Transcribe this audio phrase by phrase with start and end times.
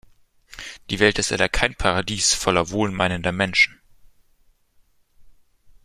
[0.89, 3.79] Die Welt ist leider kein Paradies voller wohlmeinender Menschen.